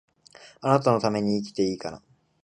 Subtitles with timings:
[0.61, 2.01] 貴方のために生きていいかな